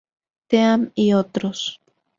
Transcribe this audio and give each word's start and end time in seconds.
Team 0.47 0.91
y 0.95 1.13
otros. 1.13 1.79